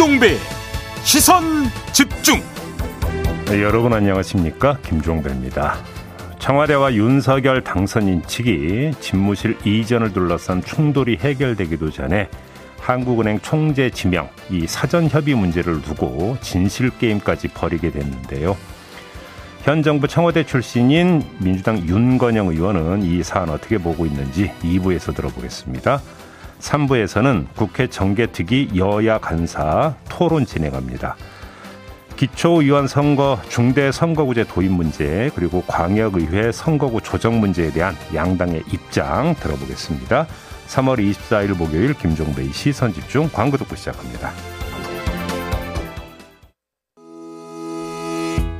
김종배 0.00 0.38
시선 1.02 1.42
집중 1.92 2.40
네, 3.44 3.62
여러분 3.62 3.92
안녕하십니까 3.92 4.78
김종배입니다 4.78 5.76
청와대와 6.38 6.94
윤석열 6.94 7.62
당선인 7.62 8.22
측이 8.22 8.92
집무실 8.98 9.58
이전을 9.62 10.14
둘러싼 10.14 10.64
충돌이 10.64 11.18
해결되기도 11.20 11.90
전에 11.90 12.30
한국은행 12.78 13.40
총재 13.40 13.90
지명 13.90 14.30
이 14.48 14.66
사전 14.66 15.06
협의 15.06 15.34
문제를 15.34 15.82
두고 15.82 16.38
진실 16.40 16.88
게임까지 16.96 17.48
벌이게 17.48 17.90
됐는데요. 17.90 18.56
현 19.64 19.82
정부 19.82 20.08
청와대 20.08 20.46
출신인 20.46 21.22
민주당 21.40 21.76
윤건영 21.76 22.48
의원은 22.48 23.02
이 23.02 23.22
사안 23.22 23.50
어떻게 23.50 23.76
보고 23.76 24.06
있는지 24.06 24.50
2부에서 24.62 25.14
들어보겠습니다. 25.14 26.00
3부에서는 26.60 27.46
국회 27.56 27.86
정개특위 27.88 28.70
여야 28.76 29.18
간사 29.18 29.96
토론 30.08 30.46
진행합니다. 30.46 31.16
기초의원 32.16 32.86
선거 32.86 33.40
중대 33.48 33.90
선거구제 33.90 34.44
도입 34.44 34.70
문제 34.70 35.30
그리고 35.34 35.62
광역의회 35.66 36.52
선거구 36.52 37.00
조정 37.00 37.40
문제에 37.40 37.70
대한 37.70 37.94
양당의 38.14 38.64
입장 38.72 39.34
들어보겠습니다. 39.36 40.26
3월 40.68 40.98
24일 40.98 41.56
목요일 41.56 41.94
김종배의 41.94 42.52
시선 42.52 42.92
집중 42.92 43.28
광고 43.32 43.56
듣고 43.56 43.74
시작합니다. 43.74 44.32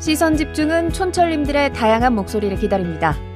시선 0.01 0.37
집중은 0.37 0.91
촌철님들의 0.93 1.75
다양한 1.75 2.15
목소리를 2.15 2.57
기다립니다. 2.57 3.15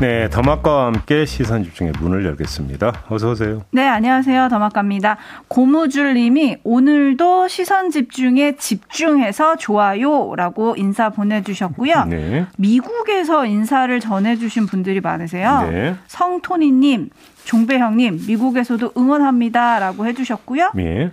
네, 0.00 0.30
더마과 0.30 0.86
함께 0.86 1.24
시선 1.24 1.64
집중의 1.64 1.94
문을 2.00 2.24
열겠습니다. 2.24 3.06
어서 3.08 3.32
오세요. 3.32 3.64
네, 3.72 3.84
안녕하세요. 3.84 4.46
더마과입니다. 4.48 5.16
고무줄 5.48 6.14
님이 6.14 6.56
오늘도 6.62 7.48
시선 7.48 7.90
집중에 7.90 8.54
집중해서 8.54 9.56
좋아요라고 9.56 10.76
인사 10.76 11.10
보내 11.10 11.42
주셨고요. 11.42 12.04
네. 12.04 12.46
미국에서 12.58 13.44
인사를 13.44 13.98
전해 13.98 14.36
주신 14.36 14.66
분들이 14.66 15.00
많으세요. 15.00 15.68
네. 15.68 15.96
성토니 16.06 16.70
님, 16.70 17.10
종배형 17.44 17.96
님, 17.96 18.20
미국에서도 18.24 18.92
응원합니다라고 18.96 20.06
해 20.06 20.12
주셨고요. 20.12 20.70
네. 20.76 21.10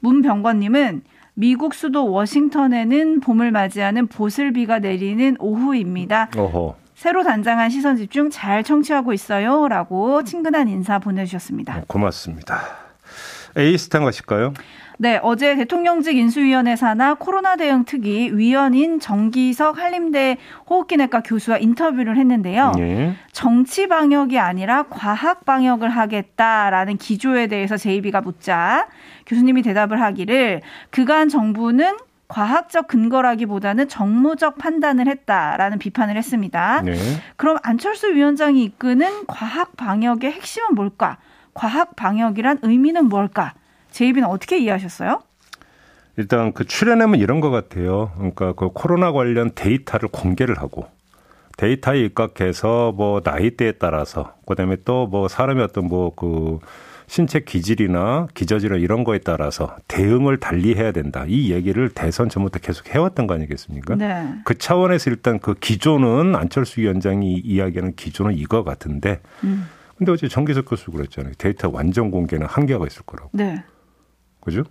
문병권님은 0.00 1.00
미국 1.32 1.72
수도 1.72 2.10
워싱턴에는 2.10 3.20
봄을 3.20 3.52
맞이하는 3.52 4.06
보슬비가 4.08 4.80
내리는 4.80 5.34
오후입니다. 5.38 6.28
어허. 6.36 6.81
새로 6.94 7.24
단장한 7.24 7.70
시선 7.70 7.96
집중 7.96 8.30
잘 8.30 8.62
청취하고 8.62 9.12
있어요. 9.12 9.68
라고 9.68 10.22
친근한 10.24 10.68
인사 10.68 10.98
보내주셨습니다. 10.98 11.74
네, 11.74 11.82
고맙습니다. 11.86 12.60
에이스탄 13.56 14.04
가실까요? 14.04 14.54
네, 14.98 15.18
어제 15.22 15.56
대통령직 15.56 16.16
인수위원회 16.16 16.76
산하 16.76 17.14
코로나 17.14 17.56
대응 17.56 17.84
특위 17.84 18.30
위원인 18.32 19.00
정기석 19.00 19.78
한림대 19.78 20.36
호흡기내과 20.70 21.22
교수와 21.22 21.58
인터뷰를 21.58 22.16
했는데요. 22.16 22.72
네. 22.76 23.16
정치 23.32 23.88
방역이 23.88 24.38
아니라 24.38 24.84
과학 24.84 25.44
방역을 25.44 25.88
하겠다라는 25.88 26.98
기조에 26.98 27.48
대해서 27.48 27.76
제이비가 27.76 28.20
묻자 28.20 28.86
교수님이 29.26 29.62
대답을 29.62 30.00
하기를 30.00 30.60
그간 30.90 31.28
정부는 31.28 31.96
과학적 32.32 32.86
근거라기보다는 32.88 33.88
정무적 33.88 34.56
판단을 34.56 35.06
했다라는 35.06 35.78
비판을 35.78 36.16
했습니다. 36.16 36.80
네. 36.80 36.94
그럼 37.36 37.58
안철수 37.62 38.14
위원장이 38.14 38.64
이끄는 38.64 39.26
과학 39.26 39.76
방역의 39.76 40.32
핵심은 40.32 40.74
뭘까? 40.74 41.18
과학 41.52 41.94
방역이란 41.94 42.60
의미는 42.62 43.10
뭘까? 43.10 43.52
제이비는 43.90 44.26
어떻게 44.26 44.56
이해하셨어요? 44.56 45.20
일단 46.16 46.54
그 46.54 46.64
출연하면 46.64 47.20
이런 47.20 47.40
것 47.40 47.50
같아요. 47.50 48.12
그러니까 48.16 48.54
그 48.54 48.70
코로나 48.70 49.12
관련 49.12 49.50
데이터를 49.54 50.08
공개를 50.08 50.58
하고 50.58 50.86
데이터에 51.58 52.00
입각해서 52.00 52.92
뭐 52.92 53.20
나이대에 53.22 53.72
따라서 53.72 54.34
그다음에 54.46 54.76
또 54.86 55.06
뭐 55.06 55.28
사람이 55.28 55.60
어떤 55.60 55.86
뭐그 55.86 56.60
신체 57.12 57.40
기질이나 57.40 58.28
기저질이나 58.32 58.80
이런 58.80 59.04
거에 59.04 59.18
따라서 59.18 59.76
대응을 59.86 60.40
달리 60.40 60.74
해야 60.74 60.92
된다. 60.92 61.26
이 61.28 61.52
얘기를 61.52 61.90
대선 61.90 62.30
전부터 62.30 62.60
계속 62.60 62.88
해왔던 62.88 63.26
거 63.26 63.34
아니겠습니까? 63.34 63.96
네. 63.96 64.32
그 64.46 64.56
차원에서 64.56 65.10
일단 65.10 65.38
그 65.38 65.52
기조는 65.52 66.34
안철수 66.34 66.80
위원장이 66.80 67.34
이야기하는 67.34 67.96
기조는 67.96 68.38
이거 68.38 68.64
같은데 68.64 69.20
음. 69.44 69.68
근데 69.98 70.10
어제 70.10 70.26
정기석 70.26 70.64
교수 70.64 70.90
그랬잖아요. 70.90 71.34
데이터 71.36 71.68
완전 71.70 72.10
공개는 72.10 72.46
한계가 72.46 72.86
있을 72.86 73.02
거라고. 73.02 73.28
네. 73.34 73.62
그죠? 74.40 74.64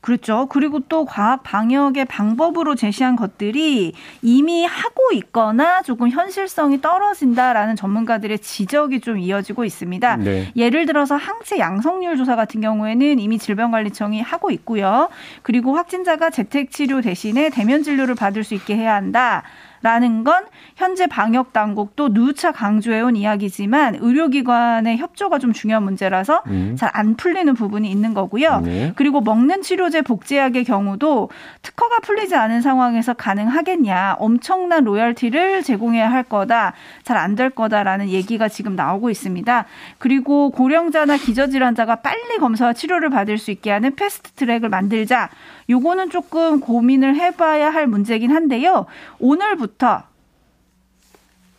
그렇죠. 0.00 0.46
그리고 0.48 0.80
또 0.80 1.04
과학 1.04 1.42
방역의 1.42 2.06
방법으로 2.06 2.74
제시한 2.74 3.16
것들이 3.16 3.92
이미 4.22 4.64
하고 4.64 5.12
있거나 5.12 5.82
조금 5.82 6.08
현실성이 6.08 6.80
떨어진다라는 6.80 7.76
전문가들의 7.76 8.38
지적이 8.38 9.00
좀 9.00 9.18
이어지고 9.18 9.64
있습니다. 9.64 10.16
네. 10.16 10.52
예를 10.56 10.86
들어서 10.86 11.16
항체 11.16 11.58
양성률 11.58 12.16
조사 12.16 12.34
같은 12.34 12.60
경우에는 12.62 13.18
이미 13.18 13.38
질병관리청이 13.38 14.22
하고 14.22 14.50
있고요. 14.50 15.10
그리고 15.42 15.74
확진자가 15.74 16.30
재택 16.30 16.70
치료 16.70 17.02
대신에 17.02 17.50
대면 17.50 17.82
진료를 17.82 18.14
받을 18.14 18.42
수 18.42 18.54
있게 18.54 18.76
해야 18.76 18.94
한다. 18.94 19.42
라는 19.82 20.24
건 20.24 20.44
현재 20.76 21.06
방역 21.06 21.52
당국도 21.52 22.12
누차 22.12 22.52
강조해온 22.52 23.16
이야기지만 23.16 23.96
의료기관의 24.00 24.98
협조가 24.98 25.38
좀 25.38 25.52
중요한 25.52 25.82
문제라서 25.84 26.42
음. 26.48 26.76
잘안 26.78 27.16
풀리는 27.16 27.52
부분이 27.54 27.90
있는 27.90 28.12
거고요. 28.14 28.60
네. 28.60 28.92
그리고 28.96 29.20
먹는 29.20 29.62
치료제 29.62 30.02
복제약의 30.02 30.64
경우도 30.64 31.30
특허가 31.62 32.00
풀리지 32.00 32.34
않은 32.36 32.60
상황에서 32.60 33.14
가능하겠냐. 33.14 34.16
엄청난 34.18 34.84
로열티를 34.84 35.62
제공해야 35.62 36.10
할 36.10 36.22
거다. 36.22 36.74
잘 37.04 37.16
안 37.16 37.30
될 37.36 37.48
거다라는 37.50 38.08
얘기가 38.08 38.48
지금 38.48 38.74
나오고 38.74 39.08
있습니다. 39.08 39.64
그리고 39.98 40.50
고령자나 40.50 41.16
기저질환자가 41.16 41.96
빨리 41.96 42.38
검사와 42.38 42.72
치료를 42.72 43.08
받을 43.08 43.38
수 43.38 43.50
있게 43.50 43.70
하는 43.70 43.94
패스트 43.94 44.32
트랙을 44.32 44.68
만들자. 44.68 45.28
요거는 45.70 46.10
조금 46.10 46.60
고민을 46.60 47.16
해봐야 47.16 47.70
할 47.70 47.86
문제긴 47.86 48.32
한데요. 48.32 48.86
오늘부터 49.18 50.02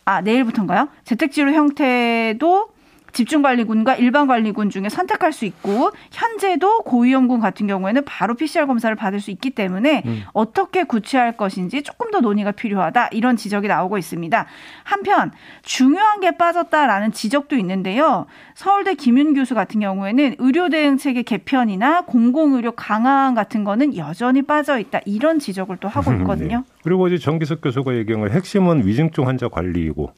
아 0.04 0.20
내일부터인가요? 0.20 0.88
재택치료 1.04 1.52
형태도 1.52 2.71
집중관리군과 3.12 3.96
일반관리군 3.96 4.70
중에 4.70 4.88
선택할 4.88 5.32
수 5.32 5.44
있고 5.44 5.90
현재도 6.10 6.82
고위험군 6.82 7.40
같은 7.40 7.66
경우에는 7.66 8.04
바로 8.04 8.34
PCR 8.34 8.66
검사를 8.66 8.94
받을 8.94 9.20
수 9.20 9.30
있기 9.30 9.50
때문에 9.50 10.02
음. 10.06 10.22
어떻게 10.32 10.84
구체할 10.84 11.36
것인지 11.36 11.82
조금 11.82 12.10
더 12.10 12.20
논의가 12.20 12.52
필요하다 12.52 13.08
이런 13.12 13.36
지적이 13.36 13.68
나오고 13.68 13.98
있습니다. 13.98 14.46
한편 14.84 15.32
중요한 15.62 16.20
게 16.20 16.36
빠졌다라는 16.36 17.12
지적도 17.12 17.56
있는데요. 17.56 18.26
서울대 18.54 18.94
김윤 18.94 19.34
교수 19.34 19.54
같은 19.54 19.80
경우에는 19.80 20.36
의료 20.38 20.68
대응 20.68 20.96
체계 20.96 21.22
개편이나 21.22 22.02
공공 22.02 22.54
의료 22.54 22.72
강화 22.72 23.34
같은 23.34 23.64
거는 23.64 23.96
여전히 23.96 24.42
빠져 24.42 24.78
있다 24.78 25.00
이런 25.04 25.38
지적을 25.38 25.76
또 25.78 25.88
하고 25.88 26.10
네. 26.10 26.18
있거든요. 26.18 26.58
네. 26.58 26.64
그리고 26.82 27.08
이제 27.08 27.18
정기석 27.18 27.60
교수가 27.60 27.94
얘기한 27.96 28.30
핵심은 28.30 28.86
위중증 28.86 29.26
환자 29.26 29.48
관리이고 29.48 30.12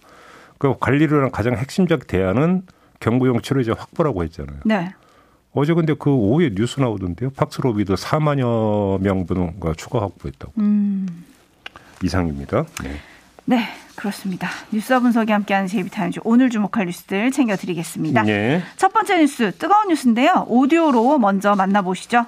그 0.59 0.75
관리를 0.79 1.31
가장 1.31 1.57
핵심적 1.57 2.07
대안은 2.07 2.63
경구용 3.05 3.43
치료제 3.43 3.71
확보라고 3.73 4.25
했잖아요. 4.25 4.61
네. 4.65 4.95
어제 5.53 5.75
근데 5.75 5.95
그 5.95 6.11
오후에 6.11 6.51
뉴스 6.55 6.81
나오던데요. 6.81 7.31
팍스로비드 7.31 7.95
4만여 7.95 9.01
명분과 9.03 9.75
추가 9.77 10.01
확보했다고. 10.01 10.55
음. 10.59 11.25
이상입니다. 12.03 12.65
네. 12.83 12.97
네, 13.45 13.69
그렇습니다. 13.95 14.49
뉴스 14.73 14.99
분석이 14.99 15.31
함께하는 15.31 15.69
제이비타임즈 15.69 16.21
오늘 16.25 16.49
주목할 16.49 16.87
뉴스들 16.87 17.31
챙겨드리겠습니다. 17.31 18.23
네. 18.23 18.63
첫 18.77 18.93
번째 18.93 19.19
뉴스 19.19 19.53
뜨거운 19.59 19.89
뉴스인데요. 19.89 20.47
오디오로 20.49 21.19
먼저 21.19 21.55
만나보시죠. 21.55 22.27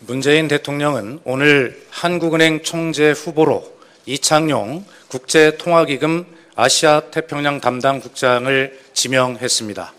문재인 0.00 0.48
대통령은 0.48 1.20
오늘 1.24 1.80
한국은행 1.90 2.62
총재 2.62 3.12
후보로 3.12 3.62
이창용 4.06 4.84
국제통화기금 5.08 6.26
아시아 6.56 7.00
태평양 7.10 7.60
담당 7.60 7.98
국장을 8.00 8.78
지명했습니다. 8.92 9.92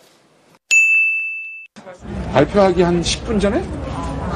발표하기 2.32 2.82
한 2.82 3.02
10분 3.02 3.42
전에 3.42 3.62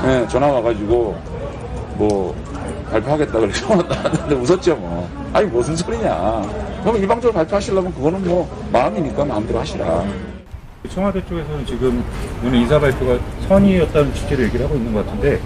네, 0.03 0.27
전화 0.27 0.47
와가지고 0.47 1.17
뭐 1.95 2.35
발표하겠다 2.91 3.39
그래서 3.39 3.75
나왔는데 3.75 4.35
웃었죠 4.35 4.75
뭐. 4.75 5.09
아니 5.31 5.45
무슨 5.47 5.75
소리냐. 5.77 6.41
그럼 6.81 6.97
일방적으로 6.97 7.33
발표하시려면 7.33 7.93
그거는 7.93 8.25
뭐 8.25 8.69
마음이니까 8.73 9.23
마음대로 9.23 9.59
하시라. 9.59 10.03
청와대 10.93 11.25
쪽에서는 11.25 11.65
지금 11.65 12.03
오늘 12.43 12.59
인사 12.59 12.79
발표가 12.79 13.17
선의였다는 13.47 14.13
취지로 14.13 14.43
얘기를 14.43 14.65
하고 14.65 14.75
있는 14.75 14.93
것 14.93 15.05
같은데 15.05 15.39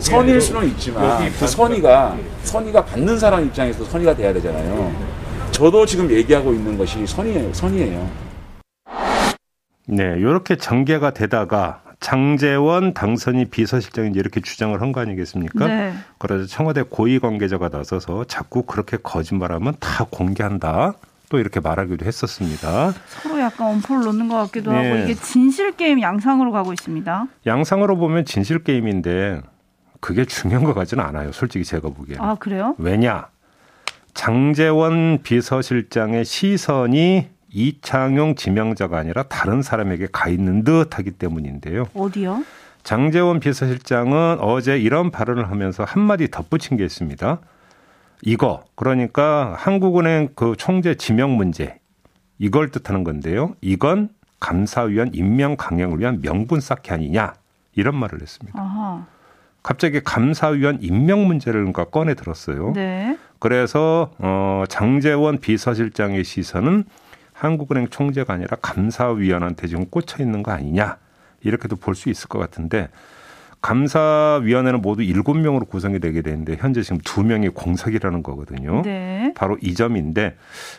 선의일 0.00 0.40
수는 0.40 0.66
있지만 0.68 1.32
그 1.38 1.46
선의가 1.46 2.16
선의가 2.42 2.84
받는 2.84 3.18
사람 3.18 3.46
입장에서 3.46 3.84
선의가 3.84 4.14
돼야 4.14 4.32
되잖아요. 4.34 5.23
저도 5.54 5.86
지금 5.86 6.10
얘기하고 6.10 6.52
있는 6.52 6.76
것이 6.76 7.06
선의예요. 7.06 7.52
선의예요. 7.54 8.10
네, 9.86 10.02
이렇게 10.18 10.56
전개가 10.56 11.12
되다가 11.12 11.82
장재원 12.00 12.92
당선이 12.92 13.44
비서실장이 13.46 14.10
이렇게 14.16 14.40
주장을 14.40 14.78
한 14.80 14.90
거 14.92 15.00
아니겠습니까? 15.00 15.66
네. 15.66 15.94
그래서 16.18 16.46
청와대 16.46 16.82
고위 16.82 17.20
관계자가 17.20 17.68
나서서 17.68 18.24
자꾸 18.24 18.62
그렇게 18.64 18.96
거짓말하면 19.00 19.74
다 19.78 20.04
공개한다. 20.10 20.94
또 21.30 21.38
이렇게 21.38 21.60
말하기도 21.60 22.04
했었습니다. 22.04 22.92
서로 23.22 23.38
약간 23.40 23.68
엄포를 23.74 24.04
놓는 24.06 24.28
것 24.28 24.36
같기도 24.46 24.72
네. 24.72 24.90
하고 24.90 25.02
이게 25.04 25.14
진실 25.14 25.72
게임 25.76 26.00
양상으로 26.02 26.50
가고 26.50 26.72
있습니다. 26.72 27.26
양상으로 27.46 27.96
보면 27.96 28.24
진실 28.24 28.62
게임인데 28.62 29.40
그게 30.00 30.24
중요한 30.24 30.64
것 30.64 30.74
같지는 30.74 31.02
않아요. 31.04 31.30
솔직히 31.32 31.64
제가 31.64 31.88
보기에는. 31.88 32.22
아 32.22 32.34
그래요? 32.34 32.74
왜냐? 32.78 33.28
장재원 34.14 35.18
비서실장의 35.22 36.24
시선이 36.24 37.28
이창용 37.50 38.34
지명자가 38.36 38.98
아니라 38.98 39.24
다른 39.24 39.62
사람에게 39.62 40.08
가 40.10 40.28
있는 40.28 40.64
듯하기 40.64 41.12
때문인데요. 41.12 41.86
어디요? 41.94 42.42
장재원 42.82 43.40
비서실장은 43.40 44.38
어제 44.40 44.78
이런 44.78 45.10
발언을 45.10 45.50
하면서 45.50 45.84
한마디 45.84 46.30
덧붙인 46.30 46.76
게 46.76 46.84
있습니다. 46.84 47.38
이거 48.22 48.64
그러니까 48.74 49.54
한국은행 49.58 50.30
그 50.34 50.54
총재 50.56 50.94
지명 50.94 51.36
문제 51.36 51.78
이걸 52.38 52.70
뜻하는 52.70 53.04
건데요. 53.04 53.54
이건 53.60 54.08
감사위원 54.40 55.10
임명 55.14 55.56
강행을 55.56 56.00
위한 56.00 56.20
명분 56.20 56.60
쌓기 56.60 56.92
아니냐 56.92 57.34
이런 57.74 57.96
말을 57.96 58.20
했습니다. 58.20 58.60
아하. 58.60 59.06
갑자기 59.62 60.00
감사위원 60.02 60.78
임명 60.82 61.26
문제를 61.26 61.60
그러니까 61.60 61.84
꺼내 61.84 62.14
들었어요. 62.14 62.72
네. 62.74 63.16
그래서 63.38 64.10
어 64.18 64.64
장재원 64.68 65.38
비서실장의 65.38 66.24
시선은 66.24 66.84
한국은행 67.32 67.88
총재가 67.88 68.32
아니라 68.32 68.56
감사위원한테 68.62 69.66
지금 69.66 69.86
꽂혀 69.86 70.22
있는 70.22 70.42
거 70.42 70.52
아니냐 70.52 70.96
이렇게도 71.42 71.76
볼 71.76 71.94
수 71.94 72.08
있을 72.08 72.28
것 72.28 72.38
같은데 72.38 72.88
감사위원회는 73.60 74.82
모두 74.82 75.02
일곱 75.02 75.38
명으로 75.38 75.64
구성이 75.64 75.98
되게 75.98 76.20
되는데 76.20 76.56
현재 76.58 76.82
지금 76.82 76.98
두 77.02 77.22
명이 77.24 77.48
공석이라는 77.48 78.22
거거든요. 78.22 78.82
네. 78.82 79.32
바로 79.34 79.56
이 79.62 79.74
점인데 79.74 80.36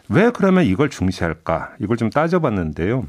왜 0.10 0.30
그러면 0.30 0.66
이걸 0.66 0.90
중시할까? 0.92 1.74
이걸 1.80 1.98
좀 1.98 2.12
따져봤는데요. 2.12 3.06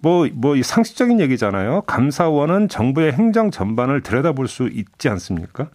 뭐, 0.00 0.28
뭐, 0.32 0.60
상식적인 0.60 1.20
얘기잖아요. 1.20 1.82
감사원은 1.82 2.68
정부의 2.68 3.12
행정 3.12 3.50
전반을 3.50 4.02
들여다볼 4.02 4.46
수 4.46 4.68
있지 4.68 5.08
않습니까? 5.08 5.68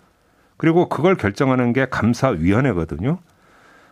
그리고 0.63 0.87
그걸 0.87 1.15
결정하는 1.15 1.73
게 1.73 1.87
감사위원회거든요. 1.89 3.17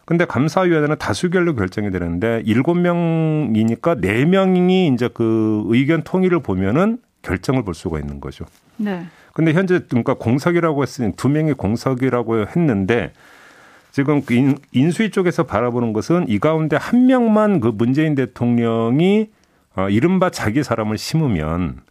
근데 0.05 0.23
감사위원회는 0.23 0.99
다수결로 0.99 1.53
결정이 1.53 1.91
되는데 1.91 2.41
일곱 2.45 2.75
명이니까 2.75 3.95
네 3.95 4.23
명이 4.23 4.87
이제 4.93 5.09
그 5.13 5.63
의견 5.65 6.03
통일을 6.03 6.39
보면은 6.39 6.99
결정을 7.23 7.63
볼 7.63 7.73
수가 7.73 7.99
있는 7.99 8.21
거죠. 8.21 8.45
네. 8.77 9.03
근데 9.33 9.51
현재 9.51 9.81
그러니까 9.89 10.13
공석이라고 10.13 10.81
했으니 10.81 11.11
두 11.17 11.27
명이 11.27 11.51
공석이라고 11.55 12.47
했는데 12.47 13.11
지금 13.91 14.21
그 14.21 14.55
인수위 14.71 15.11
쪽에서 15.11 15.43
바라보는 15.43 15.91
것은 15.91 16.29
이 16.29 16.39
가운데 16.39 16.77
한 16.77 17.05
명만 17.05 17.59
그 17.59 17.67
문재인 17.67 18.15
대통령이 18.15 19.29
어, 19.75 19.89
이른바 19.89 20.29
자기 20.29 20.63
사람을 20.63 20.97
심으면 20.97 21.81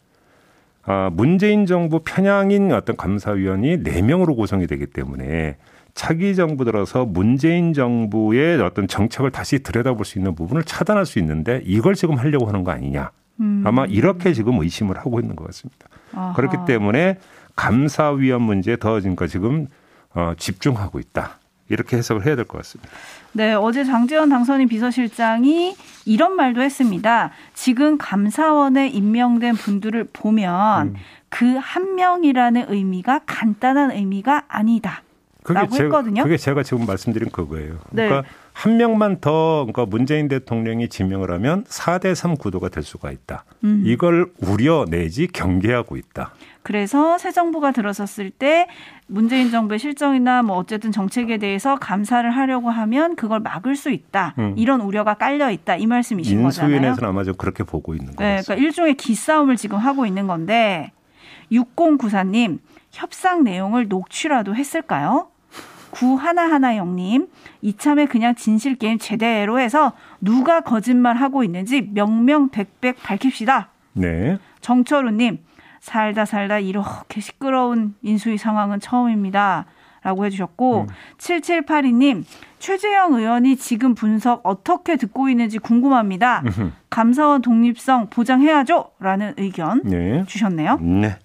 어, 0.86 1.10
문재인 1.12 1.66
정부 1.66 2.00
편향인 2.00 2.72
어떤 2.72 2.96
감사위원이 2.96 3.82
네 3.82 4.02
명으로 4.02 4.34
구성이 4.34 4.66
되기 4.66 4.86
때문에 4.86 5.56
차기 5.94 6.34
정부 6.34 6.64
들어서 6.64 7.04
문재인 7.04 7.72
정부의 7.72 8.60
어떤 8.62 8.88
정책을 8.88 9.30
다시 9.30 9.62
들여다볼 9.62 10.04
수 10.04 10.18
있는 10.18 10.34
부분을 10.34 10.64
차단할 10.64 11.04
수 11.04 11.18
있는데 11.18 11.60
이걸 11.64 11.94
지금 11.94 12.16
하려고 12.16 12.46
하는 12.46 12.64
거 12.64 12.70
아니냐. 12.70 13.10
음. 13.40 13.62
아마 13.66 13.84
이렇게 13.86 14.32
지금 14.32 14.60
의심을 14.60 14.98
하고 14.98 15.20
있는 15.20 15.36
것 15.36 15.46
같습니다. 15.46 15.88
아하. 16.14 16.32
그렇기 16.34 16.58
때문에 16.66 17.18
감사위원 17.56 18.42
문제에 18.42 18.76
더 18.76 19.00
지금 19.00 19.16
지금 19.26 19.66
어, 20.14 20.32
집중하고 20.36 20.98
있다. 20.98 21.39
이렇게 21.70 21.96
해석을 21.96 22.26
해야 22.26 22.36
될 22.36 22.44
것 22.44 22.58
같습니다. 22.58 22.90
네, 23.32 23.54
어제 23.54 23.84
장재원 23.84 24.28
당선인 24.28 24.68
비서실장이 24.68 25.74
이런 26.04 26.34
말도 26.36 26.60
했습니다. 26.60 27.30
지금 27.54 27.96
감사원에 27.96 28.88
임명된 28.88 29.54
분들을 29.54 30.08
보면 30.12 30.88
음. 30.88 30.94
그한 31.28 31.94
명이라는 31.94 32.66
의미가 32.68 33.20
간단한 33.24 33.92
의미가 33.92 34.44
아니다. 34.48 35.02
그게 35.44 35.60
제가, 35.68 35.84
했거든요. 35.84 36.22
그게 36.24 36.36
제가 36.36 36.62
지금 36.64 36.84
말씀드린 36.86 37.30
그거예요. 37.30 37.78
네. 37.90 38.06
그러니까 38.08 38.22
네. 38.22 38.28
한 38.52 38.76
명만 38.76 39.20
더 39.20 39.66
그러니까 39.66 39.86
문재인 39.86 40.28
대통령이 40.28 40.88
지명을 40.88 41.30
하면 41.32 41.64
4대 41.64 42.14
3 42.14 42.36
구도가 42.36 42.68
될 42.68 42.82
수가 42.82 43.10
있다. 43.10 43.44
음. 43.64 43.82
이걸 43.86 44.32
우려 44.38 44.84
내지 44.88 45.26
경계하고 45.26 45.96
있다. 45.96 46.34
그래서 46.62 47.16
새 47.16 47.30
정부가 47.30 47.72
들어섰을 47.72 48.30
때 48.30 48.68
문재인 49.06 49.50
정부의 49.50 49.78
실정이나 49.78 50.42
뭐 50.42 50.56
어쨌든 50.56 50.92
정책에 50.92 51.38
대해서 51.38 51.76
감사를 51.76 52.28
하려고 52.30 52.68
하면 52.70 53.16
그걸 53.16 53.40
막을 53.40 53.76
수 53.76 53.90
있다. 53.90 54.34
음. 54.38 54.54
이런 54.56 54.80
우려가 54.80 55.14
깔려 55.14 55.50
있다. 55.50 55.76
이 55.76 55.86
말씀이신 55.86 56.42
거잖아요. 56.42 56.76
인수위에서는 56.76 57.08
아마 57.08 57.24
좀 57.24 57.34
그렇게 57.34 57.64
보고 57.64 57.94
있는 57.94 58.08
거죠. 58.08 58.22
네, 58.22 58.42
그러니까 58.42 58.54
일종의 58.56 58.94
기싸움을 58.94 59.56
지금 59.56 59.78
하고 59.78 60.04
있는 60.06 60.26
건데 60.26 60.92
6094님 61.50 62.58
협상 62.90 63.42
내용을 63.42 63.88
녹취라도 63.88 64.54
했을까요? 64.54 65.28
구하나하나영님, 65.90 67.28
이참에 67.62 68.06
그냥 68.06 68.34
진실 68.34 68.76
게임 68.76 68.98
제대로 68.98 69.58
해서 69.58 69.92
누가 70.20 70.60
거짓말 70.60 71.16
하고 71.16 71.44
있는지 71.44 71.82
명명백백 71.82 73.02
밝힙시다. 73.02 73.70
네. 73.94 74.38
정철우님, 74.60 75.38
살다 75.80 76.24
살다 76.24 76.58
이렇게 76.58 77.20
시끄러운 77.20 77.94
인수위 78.02 78.38
상황은 78.38 78.80
처음입니다. 78.80 79.66
라고 80.02 80.24
해주셨고, 80.24 80.82
음. 80.82 80.86
7782님, 81.18 82.24
최재형 82.58 83.14
의원이 83.14 83.56
지금 83.56 83.94
분석 83.94 84.40
어떻게 84.44 84.96
듣고 84.96 85.28
있는지 85.28 85.58
궁금합니다. 85.58 86.42
감사원 86.88 87.42
독립성 87.42 88.08
보장해야죠? 88.08 88.92
라는 88.98 89.34
의견 89.36 89.82
네. 89.84 90.24
주셨네요. 90.26 90.78
네. 90.80 91.18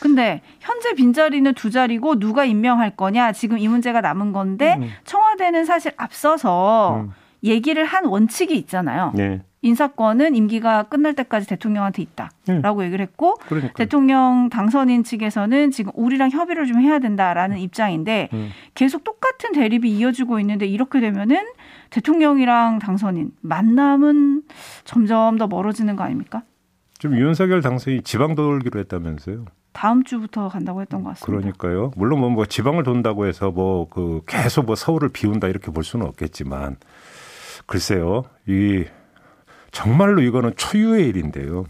근데 0.00 0.42
현재 0.60 0.94
빈자리는 0.94 1.54
두 1.54 1.70
자리고 1.70 2.18
누가 2.18 2.44
임명할 2.44 2.96
거냐 2.96 3.32
지금 3.32 3.58
이 3.58 3.68
문제가 3.68 4.00
남은 4.00 4.32
건데 4.32 4.76
음. 4.80 4.90
청와대는 5.04 5.64
사실 5.64 5.92
앞서서 5.96 7.02
음. 7.02 7.12
얘기를 7.44 7.84
한 7.84 8.04
원칙이 8.06 8.56
있잖아요. 8.56 9.12
네. 9.14 9.42
인사권은 9.60 10.36
임기가 10.36 10.84
끝날 10.84 11.14
때까지 11.14 11.48
대통령한테 11.48 12.02
있다라고 12.02 12.80
네. 12.80 12.86
얘기를 12.86 13.04
했고 13.04 13.34
그러니까요. 13.34 13.72
대통령 13.74 14.48
당선인 14.50 15.02
측에서는 15.02 15.72
지금 15.72 15.90
우리랑 15.96 16.30
협의를 16.30 16.66
좀 16.66 16.80
해야 16.80 17.00
된다라는 17.00 17.56
음. 17.56 17.60
입장인데 17.60 18.28
음. 18.32 18.50
계속 18.74 19.02
똑같은 19.02 19.52
대립이 19.52 19.90
이어지고 19.90 20.38
있는데 20.40 20.66
이렇게 20.66 21.00
되면은 21.00 21.44
대통령이랑 21.90 22.78
당선인 22.78 23.32
만남은 23.40 24.42
점점 24.84 25.38
더 25.38 25.48
멀어지는 25.48 25.96
거 25.96 26.04
아닙니까? 26.04 26.42
좀 26.98 27.16
윤석열 27.16 27.60
당선이 27.60 28.02
지방 28.02 28.34
돌기로 28.34 28.78
했다면서요? 28.80 29.44
다음 29.78 30.02
주부터 30.02 30.48
간다고 30.48 30.80
했던 30.80 31.04
것 31.04 31.10
같습니다. 31.10 31.40
그러니까요. 31.40 31.92
물론 31.96 32.18
뭐, 32.18 32.30
뭐 32.30 32.46
지방을 32.46 32.82
돈다고 32.82 33.26
해서 33.26 33.52
뭐 33.52 33.88
그 33.90 34.22
계속 34.26 34.66
뭐 34.66 34.74
서울을 34.74 35.10
비운다 35.10 35.46
이렇게 35.46 35.70
볼 35.70 35.84
수는 35.84 36.04
없겠지만 36.06 36.76
글쎄요. 37.66 38.24
이 38.46 38.84
정말로 39.70 40.20
이거는 40.22 40.54
초유의 40.56 41.06
일인데요. 41.08 41.66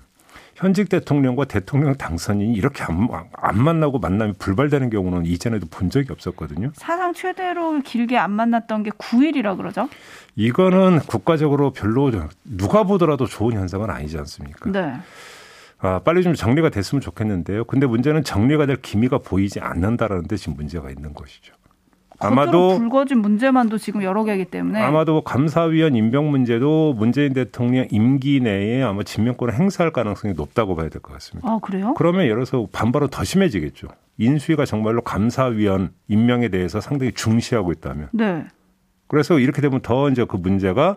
현직 0.54 0.88
대통령과 0.88 1.44
대통령 1.44 1.94
당선인이 1.96 2.54
이렇게 2.54 2.82
안, 2.82 3.08
안 3.32 3.62
만나고 3.62 3.98
만남이 3.98 4.32
불발되는 4.38 4.88
경우는 4.90 5.26
이전에도 5.26 5.66
본 5.70 5.90
적이 5.90 6.10
없었거든요. 6.12 6.70
사상 6.74 7.12
최대로 7.12 7.80
길게 7.80 8.16
안 8.16 8.32
만났던 8.32 8.84
게 8.84 8.90
9일이라 8.90 9.56
그러죠? 9.56 9.88
이거는 10.34 11.00
국가적으로 11.00 11.72
별로 11.72 12.10
누가 12.44 12.84
보더라도 12.84 13.26
좋은 13.26 13.52
현상은 13.52 13.90
아니지 13.90 14.18
않습니까? 14.18 14.70
네. 14.72 14.94
아, 15.80 16.00
빨리 16.00 16.22
좀 16.22 16.34
정리가 16.34 16.70
됐으면 16.70 17.00
좋겠는데요. 17.00 17.64
근데 17.64 17.86
문제는 17.86 18.24
정리가 18.24 18.66
될 18.66 18.76
기미가 18.76 19.18
보이지 19.18 19.60
않는다라는 19.60 20.26
데 20.26 20.36
지금 20.36 20.54
문제가 20.56 20.90
있는 20.90 21.14
것이죠. 21.14 21.54
아마도 22.20 22.76
불거진 22.78 23.18
문제만도 23.20 23.78
지금 23.78 24.02
여러 24.02 24.24
개이기 24.24 24.46
때문에 24.46 24.80
아마도 24.82 25.20
감사위원 25.22 25.94
임명 25.94 26.32
문제도 26.32 26.92
문재인 26.92 27.32
대통령 27.32 27.86
임기 27.92 28.40
내에 28.40 28.82
아마 28.82 29.04
진명권을 29.04 29.54
행사할 29.54 29.92
가능성이 29.92 30.34
높다고 30.34 30.74
봐야 30.74 30.88
될 30.88 31.00
것 31.00 31.12
같습니다. 31.12 31.48
아 31.48 31.60
그래요? 31.62 31.94
그러면 31.96 32.22
예를 32.24 32.34
들어서 32.44 32.66
반발은 32.72 33.08
더 33.10 33.22
심해지겠죠. 33.22 33.86
인수위가 34.16 34.64
정말로 34.64 35.00
감사위원 35.02 35.92
임명에 36.08 36.48
대해서 36.48 36.80
상당히 36.80 37.12
중시하고 37.12 37.70
있다면. 37.70 38.08
네. 38.12 38.46
그래서 39.06 39.38
이렇게 39.38 39.62
되면 39.62 39.80
더 39.80 40.10
이제 40.10 40.24
그 40.28 40.36
문제가 40.36 40.96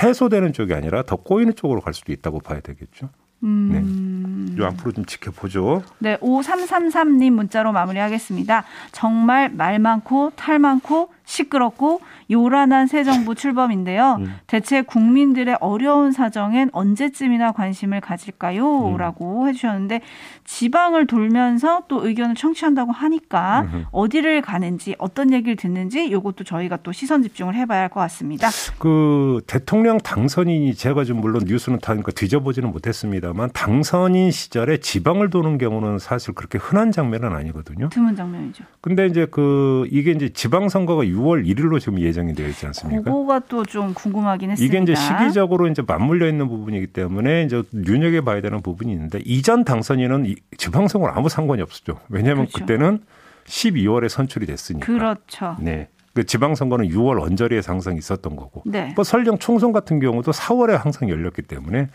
해소되는 0.00 0.52
쪽이 0.52 0.72
아니라 0.74 1.02
더 1.02 1.16
꼬이는 1.16 1.56
쪽으로 1.56 1.80
갈 1.80 1.92
수도 1.92 2.12
있다고 2.12 2.38
봐야 2.38 2.60
되겠죠. 2.60 3.08
음. 3.42 4.54
네. 4.56 4.62
요 4.62 4.66
앞으로 4.66 4.92
좀 4.92 5.04
지켜보죠. 5.04 5.82
네, 5.98 6.16
5333님 6.18 7.30
문자로 7.30 7.72
마무리하겠습니다. 7.72 8.64
정말 8.92 9.50
말 9.50 9.78
많고 9.78 10.32
탈 10.36 10.58
많고 10.58 11.10
시끄럽고 11.26 12.00
요란한 12.30 12.86
새 12.86 13.04
정부 13.04 13.34
출범인데요. 13.34 14.16
음. 14.20 14.34
대체 14.46 14.80
국민들의 14.82 15.58
어려운 15.60 16.12
사정엔 16.12 16.70
언제쯤이나 16.72 17.52
관심을 17.52 18.00
가질까요? 18.00 18.92
음. 18.92 18.96
라고 18.96 19.46
해주셨는데 19.48 20.00
지방을 20.44 21.06
돌면서 21.06 21.82
또 21.88 22.06
의견을 22.06 22.36
청취한다고 22.36 22.92
하니까 22.92 23.66
음. 23.72 23.84
어디를 23.90 24.40
가는지 24.40 24.94
어떤 24.98 25.32
얘기를 25.32 25.56
듣는지 25.56 26.06
이것도 26.06 26.44
저희가 26.44 26.78
또 26.78 26.92
시선 26.92 27.22
집중을 27.22 27.54
해봐야 27.54 27.80
할 27.82 27.86
것 27.88 28.00
같습니다. 28.00 28.48
그 28.78 29.40
대통령 29.46 29.98
당선인이 29.98 30.74
제가 30.74 31.04
좀 31.04 31.20
물론 31.20 31.42
뉴스는 31.46 31.78
타니까 31.80 32.12
뒤져보지는 32.12 32.70
못했습니다만 32.70 33.50
당선인 33.52 34.30
시절에 34.30 34.78
지방을 34.78 35.30
도는 35.30 35.58
경우는 35.58 35.98
사실 35.98 36.34
그렇게 36.34 36.58
흔한 36.58 36.92
장면은 36.92 37.32
아니거든요. 37.32 37.88
드문 37.90 38.14
장면이죠. 38.16 38.64
근데 38.80 39.06
이제 39.06 39.26
그 39.30 39.86
이게 39.90 40.10
이제 40.12 40.28
지방선거가 40.28 41.06
6월 41.16 41.46
1일로 41.46 41.80
지금 41.80 42.00
예정이 42.00 42.34
되어 42.34 42.48
있지 42.48 42.66
않습니까? 42.66 43.02
그거가 43.02 43.40
또 43.40 43.64
좀 43.64 43.94
궁금하긴 43.94 44.50
했습니다. 44.52 44.78
이게 44.78 44.82
이제 44.82 44.94
시기적으로 44.94 45.66
이제 45.68 45.82
맞물려 45.86 46.28
있는 46.28 46.48
부분이기 46.48 46.88
때문에 46.88 47.42
이제 47.44 47.62
눈여겨 47.72 48.20
봐야 48.22 48.40
되는 48.40 48.60
부분이 48.62 48.92
있는데 48.92 49.20
이전 49.24 49.64
당선인은 49.64 50.34
지방선거랑 50.56 51.16
아무 51.16 51.28
상관이 51.28 51.62
없었죠. 51.62 51.98
왜냐하면 52.08 52.46
그렇죠. 52.46 52.58
그때는 52.60 53.00
12월에 53.46 54.08
선출이 54.08 54.46
됐으니까. 54.46 54.86
그렇죠. 54.86 55.56
네. 55.60 55.88
그 56.14 56.24
지방선거는 56.24 56.88
6월 56.88 57.20
언저리에 57.20 57.60
항상 57.66 57.96
있었던 57.96 58.36
거고. 58.36 58.62
네. 58.64 58.92
뭐 58.94 59.04
설령 59.04 59.38
총선 59.38 59.72
같은 59.72 60.00
경우도 60.00 60.32
4월에 60.32 60.72
항상 60.78 61.10
열렸기 61.10 61.42
때문에 61.42 61.88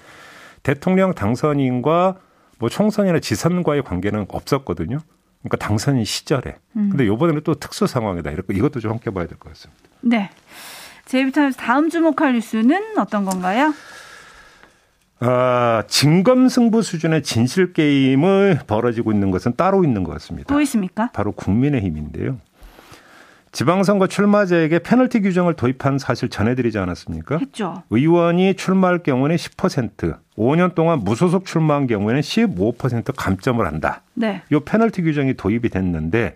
대통령 0.63 1.13
당선인과 1.13 2.15
뭐 2.59 2.69
총선이나 2.69 3.19
지선과의 3.19 3.81
관계는 3.83 4.25
없었거든요. 4.29 4.99
그러니까 5.43 5.57
당선인 5.57 6.05
시절에. 6.05 6.55
음. 6.75 6.89
근데 6.89 7.05
요번에는 7.07 7.41
또 7.43 7.55
특수 7.55 7.87
상황이다. 7.87 8.31
이렇게 8.31 8.53
이것도 8.53 8.79
좀 8.79 8.91
함께 8.91 9.09
봐야 9.11 9.25
될 9.27 9.37
것 9.37 9.49
같습니다. 9.49 9.81
네. 10.01 10.29
제이비타임스 11.05 11.57
다음 11.57 11.89
주목할 11.89 12.33
뉴스는 12.33 12.97
어떤 12.97 13.25
건가요? 13.25 13.73
아, 15.19 15.83
진검승부 15.87 16.81
수준의 16.81 17.21
진실 17.23 17.73
게임을 17.73 18.61
벌어지고 18.65 19.11
있는 19.11 19.29
것은 19.29 19.55
따로 19.55 19.83
있는 19.83 20.03
것 20.03 20.11
같습니다. 20.13 20.51
또 20.53 20.59
있습니까? 20.61 21.09
바로 21.13 21.31
국민의힘인데요. 21.31 22.39
지방선거 23.51 24.07
출마자에게 24.07 24.79
페널티 24.79 25.21
규정을 25.21 25.55
도입한 25.55 25.99
사실 25.99 26.29
전해드리지 26.29 26.77
않았습니까? 26.79 27.37
했죠. 27.37 27.83
의원이 27.89 28.55
출마할 28.55 28.99
경우는 29.03 29.35
10%, 29.35 30.17
5년 30.41 30.73
동안 30.73 30.99
무소속 31.03 31.45
출마한 31.45 31.85
경우에는 31.87 32.21
15% 32.21 33.13
감점을 33.15 33.65
한다. 33.65 34.01
네. 34.15 34.41
이 34.51 34.59
페널티 34.63 35.03
규정이 35.03 35.35
도입이 35.35 35.69
됐는데 35.69 36.35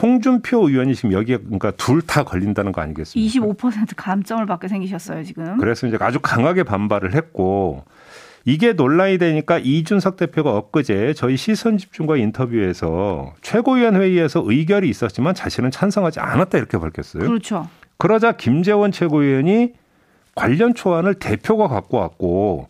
홍준표 0.00 0.68
의원이 0.68 0.94
지금 0.94 1.12
여기에 1.12 1.38
그러니까 1.38 1.70
둘 1.72 2.02
다 2.02 2.24
걸린다는 2.24 2.72
거 2.72 2.80
아니겠습니까? 2.80 3.54
25% 3.54 3.92
감점을 3.96 4.44
받게 4.46 4.68
생기셨어요 4.68 5.22
지금. 5.24 5.58
그래서 5.58 5.86
이제 5.86 5.96
아주 6.00 6.18
강하게 6.20 6.62
반발을 6.62 7.14
했고 7.14 7.84
이게 8.46 8.72
논란이 8.72 9.18
되니까 9.18 9.58
이준석 9.58 10.16
대표가 10.16 10.56
엊그제 10.56 11.14
저희 11.14 11.36
시선 11.36 11.78
집중과 11.78 12.16
인터뷰에서 12.16 13.34
최고위원 13.42 13.96
회의에서 13.96 14.42
의결이 14.44 14.88
있었지만 14.88 15.34
자신은 15.34 15.70
찬성하지 15.70 16.20
않았다 16.20 16.58
이렇게 16.58 16.78
밝혔어요. 16.78 17.22
그렇죠. 17.24 17.68
그러자 17.98 18.32
김재원 18.32 18.92
최고위원이 18.92 19.72
관련 20.34 20.74
초안을 20.74 21.14
대표가 21.14 21.68
갖고 21.68 21.98
왔고 21.98 22.68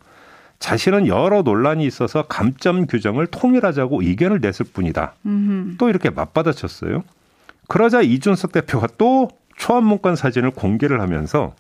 자신은 0.65 1.09
여러 1.09 1.43
논란이 1.43 1.85
있어서 1.85 2.23
감점 2.23 2.87
규정을 2.87 3.27
통일하자고 3.27 4.01
의견을 4.01 4.41
냈을 4.41 4.65
뿐이다. 4.73 5.13
음흠. 5.27 5.77
또 5.77 5.91
이렇게 5.91 6.09
맞받아쳤어요. 6.09 7.05
그러자 7.69 8.01
이준석 8.01 8.53
대표가 8.53 8.89
또 8.97 9.29
초안 9.59 9.85
문건 9.85 10.17
사진을 10.17 10.53
공개를 10.53 11.03
하면서 11.03 11.55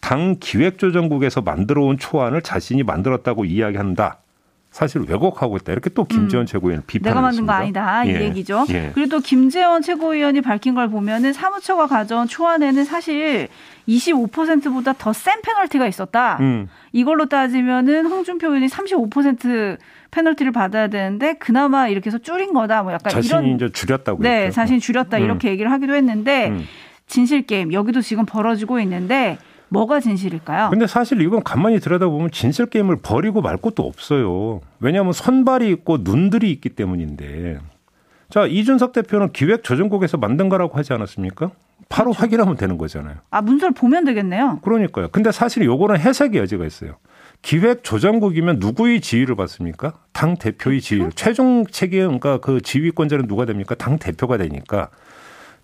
당 0.00 0.34
기획조정국에서 0.40 1.42
만들어 1.42 1.84
온 1.84 1.96
초안을 1.96 2.42
자신이 2.42 2.82
만들었다고 2.82 3.44
이야기한다. 3.44 4.18
사실 4.70 5.02
왜곡하고 5.02 5.56
있다. 5.56 5.72
이렇게 5.72 5.90
또 5.90 6.04
김재원 6.04 6.44
음. 6.44 6.46
최고위원 6.46 6.82
비판을 6.86 7.10
내가 7.10 7.20
만든 7.20 7.44
거 7.44 7.52
아니다. 7.52 8.06
예. 8.06 8.12
이 8.12 8.14
얘기죠. 8.22 8.66
예. 8.70 8.92
그리고 8.94 9.10
또 9.10 9.20
김재원 9.20 9.82
최고위원이 9.82 10.42
밝힌 10.42 10.74
걸 10.76 10.88
보면은 10.88 11.32
사무처가 11.32 11.88
가져온 11.88 12.28
초안에는 12.28 12.84
사실 12.84 13.48
25%보다 13.88 14.92
더 14.92 15.12
센 15.12 15.42
페널티가 15.42 15.86
있었다. 15.88 16.36
음. 16.40 16.68
이걸로 16.92 17.26
따지면은 17.26 18.06
홍준표 18.06 18.46
의원이 18.46 18.68
35% 18.68 19.76
페널티를 20.12 20.52
받아야 20.52 20.86
되는데 20.88 21.34
그나마 21.34 21.88
이렇게 21.88 22.06
해서 22.08 22.18
줄인 22.18 22.52
거다. 22.52 22.82
뭐 22.84 22.92
약간 22.92 23.10
자신이 23.12 23.28
이런 23.42 23.56
이제 23.56 23.68
줄였다고 23.72 24.22
네, 24.22 24.44
했죠. 24.46 24.54
자신이 24.54 24.80
줄였다 24.80 25.18
음. 25.18 25.22
이렇게 25.24 25.48
얘기를 25.50 25.70
하기도 25.70 25.94
했는데 25.94 26.48
음. 26.48 26.64
진실 27.06 27.42
게임 27.42 27.72
여기도 27.72 28.00
지금 28.00 28.24
벌어지고 28.24 28.78
있는데 28.80 29.36
뭐가 29.70 30.00
진실일까요? 30.00 30.70
근데 30.70 30.86
사실 30.86 31.20
이건 31.22 31.42
가만히 31.42 31.80
들여다보면 31.80 32.30
진실 32.32 32.66
게임을 32.66 32.96
버리고 32.96 33.40
말 33.40 33.56
것도 33.56 33.84
없어요. 33.84 34.60
왜냐하면 34.80 35.12
선발이 35.12 35.70
있고 35.70 35.98
눈들이 36.02 36.50
있기 36.52 36.70
때문인데. 36.70 37.58
자, 38.28 38.46
이준석 38.46 38.92
대표는 38.92 39.32
기획조정국에서 39.32 40.16
만든 40.16 40.48
거라고 40.48 40.76
하지 40.76 40.92
않았습니까? 40.92 41.50
바로 41.88 42.12
그렇죠. 42.12 42.22
확인하면 42.22 42.56
되는 42.56 42.78
거잖아요. 42.78 43.16
아, 43.30 43.42
문서를 43.42 43.74
보면 43.74 44.04
되겠네요. 44.04 44.60
그러니까요. 44.62 45.08
근데 45.08 45.32
사실 45.32 45.64
요거는 45.64 45.98
해석의 45.98 46.40
여지가 46.40 46.64
있어요. 46.64 46.96
기획조정국이면 47.42 48.58
누구의 48.60 49.00
지위를 49.00 49.34
받습니까? 49.34 49.94
당 50.12 50.36
대표의 50.36 50.80
지위. 50.80 51.00
를 51.00 51.10
최종 51.12 51.64
책임, 51.66 52.18
그러니까 52.18 52.38
그 52.38 52.60
지휘권자는 52.60 53.26
누가 53.26 53.46
됩니까? 53.46 53.74
당 53.74 53.98
대표가 53.98 54.36
되니까 54.36 54.90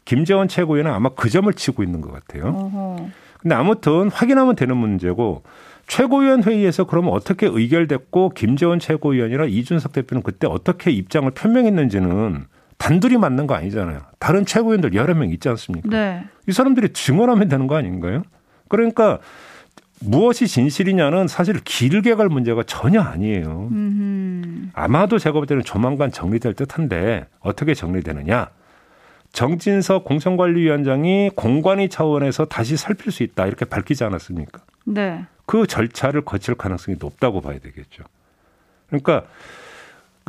김재원 0.05 0.49
최고위원은 0.49 0.93
아마 0.93 1.11
그 1.11 1.29
점을 1.29 1.53
치고 1.53 1.83
있는 1.83 2.01
것 2.01 2.13
같아요. 2.13 2.49
어허. 2.49 3.11
근데 3.41 3.55
아무튼 3.55 4.11
확인하면 4.11 4.57
되는 4.57 4.77
문제고 4.77 5.43
최고위원 5.87 6.43
회의에서 6.43 6.85
그러면 6.85 7.13
어떻게 7.13 7.47
의결됐고 7.47 8.31
김재원 8.31 8.79
최고위원이나 8.79 9.45
이준석 9.45 9.93
대표는 9.93 10.23
그때 10.23 10.47
어떻게 10.47 10.91
입장을 10.91 11.31
표명했는지는 11.31 12.47
단둘이 12.79 13.17
맞는 13.17 13.47
거 13.47 13.55
아니잖아요. 13.55 14.01
다른 14.19 14.45
최고위원들 14.45 14.95
여러 14.95 15.15
명 15.15 15.31
있지 15.31 15.49
않습니까? 15.49 15.89
네. 15.89 16.25
이 16.49 16.53
사람들이 16.53 16.93
증언하면 16.93 17.49
되는 17.49 17.67
거 17.67 17.77
아닌가요? 17.77 18.23
그러니까 18.69 19.19
무엇이 20.01 20.47
진실이냐는 20.47 21.27
사실 21.27 21.59
길게 21.65 22.17
갈 22.17 22.29
문제가 22.29 22.63
전혀 22.65 23.01
아니에요. 23.01 23.69
음흠. 23.71 24.69
아마도 24.75 25.19
제가 25.19 25.35
볼 25.35 25.47
때는 25.47 25.63
조만간 25.63 26.13
정리될 26.13 26.55
듯한데 26.55 27.27
어떻게 27.41 27.73
정리되느냐? 27.73 28.49
정진석 29.37 30.05
공천관리위원장이 30.05 31.31
공관위 31.37 31.91
차원에서 31.91 32.47
다시 32.47 32.79
살필 32.79 33.13
수 33.13 33.23
있다 33.23 33.47
이렇게 33.47 33.67
밝히지 33.67 34.03
않았습니까? 34.03 34.63
네. 34.87 35.27
그 35.45 35.67
절차를 35.67 36.23
거칠 36.23 36.55
가능성이 36.55 36.97
높다고 36.99 37.43
봐야 37.43 37.59
되겠죠. 37.59 38.03
그러니까 38.87 39.25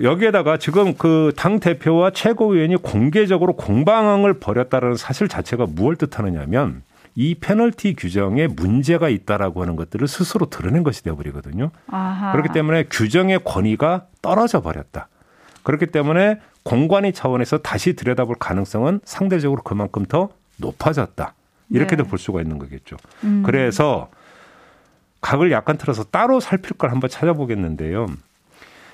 여기에다가 0.02 0.58
지금 0.58 0.94
그 0.96 1.32
당 1.38 1.62
대표와 1.62 2.12
최고위원이 2.12 2.76
공개적으로 2.76 3.56
공방을 3.56 4.40
벌였다는 4.40 4.98
사실 4.98 5.30
자체가 5.30 5.68
무엇을 5.70 5.96
뜻하느냐면 5.96 6.84
이 7.16 7.34
페널티 7.36 7.96
규정에 7.96 8.48
문제가 8.48 9.08
있다라고 9.08 9.62
하는 9.62 9.78
것들을 9.78 10.06
스스로 10.10 10.48
드러낸 10.50 10.84
것이 10.84 11.02
되어버리거든요. 11.04 11.72
아하. 11.88 12.34
그렇기 12.34 12.50
때문에 12.52 12.84
규정의 12.92 13.40
권위가 13.46 14.08
떨어져 14.22 14.62
버렸다. 14.62 15.08
그렇기 15.67 15.88
때문에 15.88 16.39
공관위 16.63 17.12
차원에서 17.12 17.57
다시 17.57 17.93
들여다볼 17.93 18.38
가능성은 18.39 19.01
상대적으로 19.03 19.62
그만큼 19.63 20.05
더 20.05 20.29
높아졌다. 20.55 21.33
이렇게도 21.71 22.03
네. 22.03 22.09
볼 22.09 22.17
수가 22.17 22.39
있는 22.41 22.57
거겠죠. 22.57 22.95
음. 23.25 23.43
그래서 23.45 24.07
각을 25.19 25.51
약간 25.51 25.77
틀어서 25.77 26.05
따로 26.05 26.39
살필 26.39 26.77
걸 26.77 26.91
한번 26.91 27.09
찾아보겠는데요. 27.09 28.05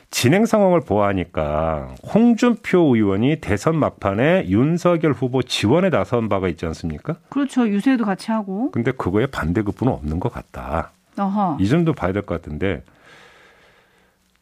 진행 0.09 0.47
상황을 0.47 0.81
보아하니까 0.81 1.93
홍준표 2.11 2.95
의원이 2.95 3.35
대선 3.39 3.75
막판에 3.75 4.47
윤석열 4.47 5.11
후보 5.11 5.43
지원에 5.43 5.91
나선 5.91 6.27
바가 6.27 6.47
있지 6.47 6.65
않습니까? 6.65 7.17
그렇죠. 7.29 7.67
유세도 7.67 8.03
같이 8.03 8.31
하고. 8.31 8.71
근데 8.71 8.91
그거에 8.91 9.27
반대급부는 9.27 9.93
없는 9.93 10.19
것 10.19 10.33
같다. 10.33 10.89
어허. 11.19 11.57
이 11.59 11.67
점도 11.69 11.93
봐야 11.93 12.11
될 12.13 12.23
것 12.23 12.41
같은데 12.41 12.81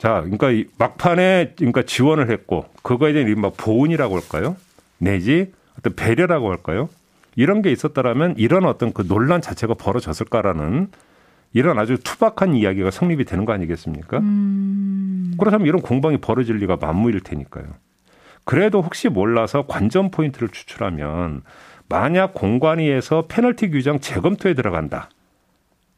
자, 0.02 0.26
그러니까 0.28 0.68
막판에 0.80 1.54
그러니까 1.58 1.84
지원을 1.84 2.32
했고 2.32 2.66
그거에 2.82 3.14
대한 3.14 3.28
이른바 3.28 3.52
보은이라고 3.56 4.16
할까요? 4.16 4.56
내지 4.98 5.52
어떤 5.78 5.94
배려라고 5.94 6.50
할까요? 6.50 6.90
이런 7.36 7.62
게 7.62 7.72
있었다라면 7.72 8.34
이런 8.40 8.66
어떤 8.66 8.94
그 8.94 9.08
논란 9.08 9.42
자체가 9.42 9.76
벌어졌을까라는 9.76 10.88
이런 11.54 11.78
아주 11.78 12.00
투박한 12.04 12.56
이야기가 12.56 12.90
성립이 12.90 13.26
되는 13.26 13.46
거 13.46 13.54
아니겠습니까? 13.54 14.18
음. 14.18 15.36
그렇다면 15.38 15.68
이런 15.68 15.84
공방이 15.84 16.18
벌어질 16.18 16.56
리가 16.56 16.78
만무일 16.78 17.20
테니까요. 17.20 17.66
그래도 18.44 18.82
혹시 18.82 19.08
몰라서 19.08 19.68
관전 19.68 20.10
포인트를 20.10 20.50
추출하면 20.50 21.44
만약 21.88 22.34
공관위에서 22.34 23.28
페널티 23.28 23.70
규정 23.70 24.00
재검토에 24.00 24.56
들어간다. 24.56 25.10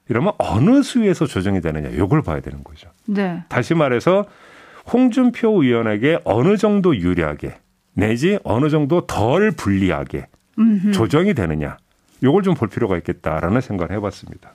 이러면 0.09 0.33
어느 0.37 0.81
수위에서 0.81 1.25
조정이 1.25 1.61
되느냐 1.61 1.89
이걸 1.89 2.21
봐야 2.21 2.39
되는 2.41 2.63
거죠. 2.63 2.89
네. 3.05 3.43
다시 3.49 3.73
말해서 3.73 4.25
홍준표 4.91 5.63
의원에게 5.63 6.19
어느 6.25 6.57
정도 6.57 6.95
유리하게 6.95 7.55
내지 7.93 8.39
어느 8.43 8.69
정도 8.69 9.01
덜 9.07 9.51
불리하게 9.51 10.27
음흠. 10.59 10.91
조정이 10.91 11.33
되느냐 11.33 11.77
이걸 12.21 12.41
좀 12.43 12.55
볼 12.55 12.67
필요가 12.69 12.97
있겠다라는 12.97 13.61
생각을 13.61 13.95
해봤습니다. 13.95 14.51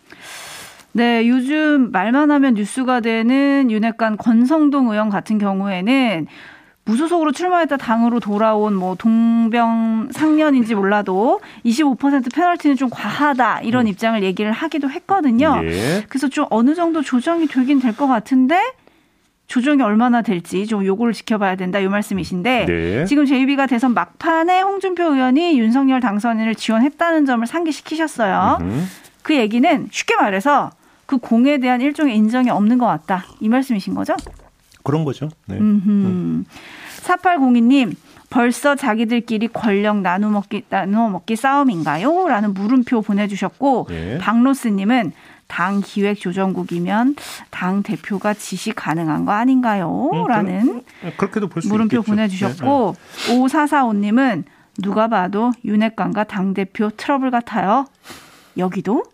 네, 0.93 1.29
요즘 1.29 1.91
말만 1.93 2.31
하면 2.31 2.55
뉴스가 2.55 3.01
되는 3.01 3.71
윤핵관 3.71 4.17
권성동 4.17 4.91
의원 4.91 5.11
같은 5.11 5.39
경우에는 5.39 6.27
무소속으로 6.89 7.33
출마했다 7.33 7.77
당으로 7.77 8.19
돌아온 8.19 8.75
뭐 8.75 8.95
동병상련인지 8.95 10.75
몰라도 10.75 11.41
25% 11.67 12.35
페널티는 12.35 12.77
좀 12.77 12.89
과하다 12.89 13.61
이런 13.61 13.85
음. 13.87 13.89
입장을 13.89 14.23
얘기를 14.23 14.51
하기도 14.53 14.89
했거든요. 14.91 15.61
예. 15.65 16.05
그래서 16.09 16.29
좀 16.29 16.47
어느 16.51 16.75
정도 16.75 17.03
조정이 17.03 17.47
되긴 17.47 17.81
될 17.81 17.99
것 17.99 18.07
같은데 18.07 18.63
조정이 19.49 19.83
얼마나 19.83 20.23
될지 20.23 20.67
좀 20.67 20.85
요거를 20.85 21.13
지켜봐야 21.15 21.57
된다 21.57 21.79
이 21.79 21.89
말씀이신데 21.89 22.67
네. 22.67 23.05
지금 23.07 23.25
JB가 23.27 23.67
대선 23.67 23.93
막판에 23.93 24.61
홍준표 24.61 25.03
의원이 25.15 25.59
윤석열 25.59 26.01
당선인을 26.01 26.55
지원했다는 26.55 27.27
점을 27.27 27.47
상기시키셨어요. 27.47 28.59
음흠. 28.61 28.83
그 29.23 29.37
얘기는 29.37 29.89
쉽게 29.91 30.17
말해서 30.17 30.71
그 31.07 31.19
공에 31.19 31.59
대한 31.59 31.81
일종의 31.81 32.17
인정이 32.17 32.51
없는 32.51 32.79
것 32.79 32.87
같다 32.87 33.25
이 33.41 33.49
말씀이신 33.49 33.95
거죠? 33.95 34.15
그런 34.85 35.05
거죠. 35.05 35.29
네. 35.47 35.57
음. 35.59 36.45
4802님 37.09 37.95
벌써 38.31 38.75
자기들끼리 38.75 39.49
권력 39.49 40.01
나누 40.01 40.29
먹기 40.31 40.65
나누어 40.69 41.09
먹기 41.09 41.37
싸움인가요? 41.37 42.29
라는 42.29 42.53
물음표 42.53 43.03
보내주셨고 43.03 43.87
예. 43.91 44.19
박로스님은 44.21 45.13
당 45.47 45.81
기획조정국이면 45.81 47.17
당 47.51 47.83
대표가 47.83 48.35
지시 48.35 48.73
가능한 48.73 49.25
거 49.25 49.33
아닌가요? 49.33 50.11
음, 50.13 50.27
라는 50.27 50.85
네, 51.03 51.13
그렇게도 51.17 51.49
볼 51.49 51.63
물음표 51.67 51.97
있겠죠. 51.97 52.03
보내주셨고 52.03 52.97
네, 53.29 53.35
네. 53.35 53.41
5445님은 53.41 54.45
누가 54.83 55.09
봐도 55.09 55.51
윤핵관과 55.65 56.25
당 56.25 56.53
대표 56.53 56.91
트러블 56.91 57.31
같아요. 57.31 57.87
여기도 58.59 59.05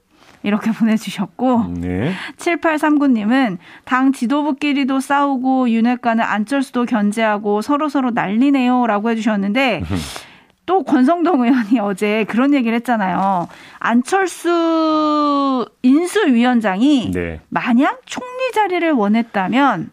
이렇게 0.44 0.70
보내주셨고 0.72 1.64
네. 1.80 2.12
7839님은 2.36 3.58
당 3.84 4.12
지도부끼리도 4.12 5.00
싸우고 5.00 5.70
윤핵관은 5.70 6.22
안철수도 6.22 6.84
견제하고 6.84 7.62
서로서로 7.62 8.12
난리네요 8.12 8.86
라고 8.86 9.10
해주셨는데 9.10 9.82
또 10.66 10.82
권성동 10.82 11.44
의원이 11.44 11.78
어제 11.80 12.24
그런 12.24 12.54
얘기를 12.54 12.74
했잖아요. 12.76 13.48
안철수 13.78 15.66
인수위원장이 15.82 17.10
네. 17.12 17.40
만약 17.50 18.00
총리 18.06 18.52
자리를 18.52 18.90
원했다면 18.92 19.90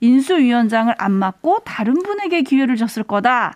인수위원장을 0.00 0.92
안 0.98 1.12
맡고 1.12 1.60
다른 1.64 1.94
분에게 1.94 2.42
기회를 2.42 2.76
줬을 2.76 3.02
거다. 3.04 3.54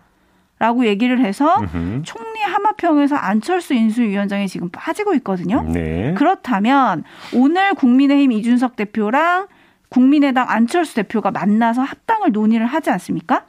라고 0.63 0.87
얘기를 0.87 1.19
해서 1.19 1.57
으흠. 1.61 2.03
총리 2.05 2.41
하마평에서 2.41 3.17
안철수 3.17 3.75
인수위원장이 3.75 4.47
지금 4.47 4.69
빠지고 4.71 5.13
있거든요. 5.15 5.65
네. 5.65 6.15
그렇다면 6.17 7.03
오늘 7.35 7.75
국민의힘 7.75 8.31
이준석 8.31 8.77
대표랑 8.77 9.49
국민의당 9.89 10.49
안철수 10.49 10.95
대표가 10.95 11.33
만나서 11.33 11.83
합당을 11.83 12.31
논의를 12.31 12.65
하지 12.67 12.91
않습니까? 12.91 13.47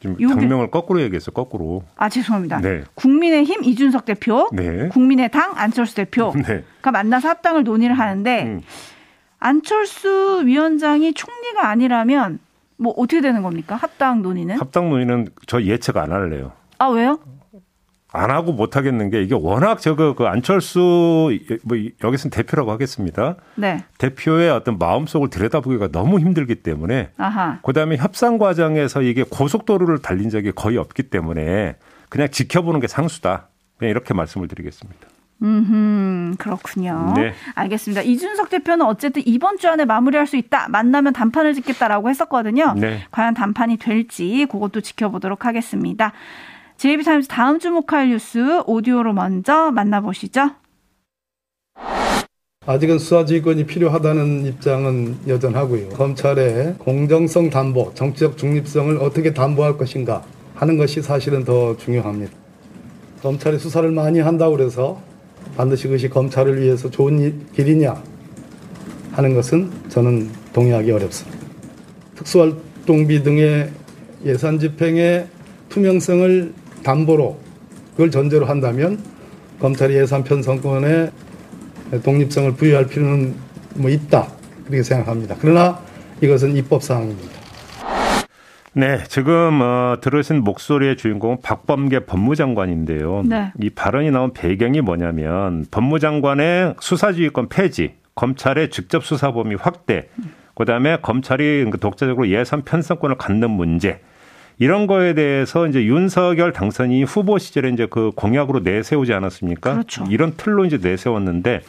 지금 0.00 0.18
당명을 0.18 0.70
거꾸로 0.70 1.00
얘기했어 1.00 1.30
거꾸로. 1.30 1.84
아 1.96 2.10
죄송합니다. 2.10 2.60
네. 2.60 2.82
국민의힘 2.96 3.64
이준석 3.64 4.04
대표, 4.04 4.50
네. 4.52 4.88
국민의당 4.88 5.52
안철수 5.54 5.94
대표가 5.94 6.38
네. 6.38 6.64
만나서 6.82 7.30
합당을 7.30 7.64
논의를 7.64 7.98
하는데 7.98 8.42
음. 8.42 8.60
안철수 9.38 10.42
위원장이 10.44 11.14
총리가 11.14 11.66
아니라면 11.66 12.40
뭐 12.82 12.92
어떻게 12.96 13.20
되는 13.20 13.42
겁니까? 13.42 13.76
합당 13.76 14.22
논의는? 14.22 14.58
합당 14.58 14.90
논의는 14.90 15.28
저 15.46 15.62
예측 15.62 15.96
안 15.96 16.12
할래요. 16.12 16.52
아 16.78 16.86
왜요? 16.86 17.18
안 18.14 18.30
하고 18.30 18.52
못 18.52 18.76
하겠는 18.76 19.08
게 19.08 19.22
이게 19.22 19.34
워낙 19.34 19.80
저거 19.80 20.14
그 20.14 20.26
안철수 20.26 21.30
뭐 21.64 21.78
여기서는 22.04 22.30
대표라고 22.30 22.70
하겠습니다. 22.70 23.36
네. 23.54 23.84
대표의 23.96 24.50
어떤 24.50 24.78
마음속을 24.78 25.30
들여다보기가 25.30 25.88
너무 25.88 26.18
힘들기 26.20 26.56
때문에 26.56 27.10
아하. 27.16 27.60
그다음에 27.62 27.96
협상 27.96 28.36
과정에서 28.36 29.00
이게 29.00 29.22
고속도로를 29.22 30.02
달린 30.02 30.28
적이 30.28 30.52
거의 30.52 30.76
없기 30.76 31.04
때문에 31.04 31.76
그냥 32.10 32.28
지켜보는 32.30 32.80
게 32.80 32.86
상수다. 32.86 33.48
그냥 33.78 33.90
이렇게 33.90 34.12
말씀을 34.12 34.46
드리겠습니다. 34.46 35.08
음, 35.42 36.34
그렇군요. 36.38 37.14
네. 37.16 37.32
알겠습니다. 37.54 38.02
이준석 38.02 38.48
대표는 38.48 38.86
어쨌든 38.86 39.22
이번 39.26 39.58
주 39.58 39.68
안에 39.68 39.84
마무리할 39.84 40.26
수 40.26 40.36
있다. 40.36 40.68
만나면 40.68 41.12
단판을 41.12 41.54
짓겠다라고 41.54 42.08
했었거든요. 42.08 42.74
네. 42.76 43.04
과연 43.10 43.34
단판이 43.34 43.78
될지 43.78 44.46
그것도 44.50 44.80
지켜보도록 44.80 45.44
하겠습니다. 45.44 46.12
JB타임즈 46.76 47.28
다음 47.28 47.58
주목할 47.58 48.08
뉴스 48.08 48.62
오디오로 48.66 49.12
먼저 49.12 49.70
만나보시죠. 49.72 50.50
아직은 52.64 53.00
수사지휘권이 53.00 53.66
필요하다는 53.66 54.46
입장은 54.46 55.16
여전하고요. 55.26 55.88
검찰의 55.90 56.76
공정성 56.78 57.50
담보, 57.50 57.94
정치적 57.94 58.38
중립성을 58.38 58.96
어떻게 58.98 59.34
담보할 59.34 59.76
것인가 59.76 60.22
하는 60.54 60.76
것이 60.76 61.02
사실은 61.02 61.44
더 61.44 61.76
중요합니다. 61.76 62.32
검찰이 63.20 63.58
수사를 63.58 63.90
많이 63.90 64.20
한다고 64.20 64.56
그래서 64.56 65.00
반드시 65.56 65.84
그것이 65.84 66.08
검찰을 66.08 66.60
위해서 66.60 66.90
좋은 66.90 67.46
길이냐 67.54 68.02
하는 69.12 69.34
것은 69.34 69.70
저는 69.88 70.30
동의하기 70.52 70.90
어렵습니다. 70.90 71.38
특수활동비 72.16 73.22
등의 73.22 73.70
예산 74.24 74.58
집행의 74.58 75.26
투명성을 75.68 76.52
담보로 76.82 77.38
그걸 77.92 78.10
전제로 78.10 78.46
한다면 78.46 79.02
검찰이 79.60 79.94
예산 79.94 80.24
편성권에 80.24 81.10
독립성을 82.02 82.54
부여할 82.54 82.86
필요는 82.86 83.34
뭐 83.74 83.90
있다 83.90 84.28
그렇게 84.64 84.82
생각합니다. 84.82 85.36
그러나 85.40 85.80
이것은 86.20 86.56
입법 86.56 86.82
사항입니다. 86.82 87.41
네, 88.74 89.04
지금 89.08 89.60
어, 89.60 89.96
들으신 90.00 90.42
목소리의 90.42 90.96
주인공은 90.96 91.38
박범계 91.42 92.00
법무장관인데요. 92.00 93.22
네. 93.26 93.52
이 93.60 93.68
발언이 93.68 94.10
나온 94.10 94.32
배경이 94.32 94.80
뭐냐면 94.80 95.66
법무장관의 95.70 96.76
수사지휘권 96.80 97.48
폐지, 97.50 97.94
검찰의 98.14 98.70
직접 98.70 99.04
수사 99.04 99.32
범위 99.32 99.54
확대, 99.56 100.08
그다음에 100.54 100.98
검찰이 101.02 101.66
그 101.70 101.78
독자적으로 101.78 102.28
예산 102.28 102.62
편성권을 102.62 103.16
갖는 103.16 103.50
문제. 103.50 104.00
이런 104.58 104.86
거에 104.86 105.14
대해서 105.14 105.66
이제 105.66 105.84
윤석열 105.84 106.52
당선인이 106.52 107.04
후보 107.04 107.38
시절에 107.38 107.70
이제 107.70 107.86
그 107.90 108.12
공약으로 108.14 108.60
내세우지 108.60 109.12
않았습니까? 109.12 109.72
그렇죠. 109.72 110.04
이런 110.08 110.34
틀로 110.36 110.64
이제 110.64 110.78
내세웠는데 110.80 111.62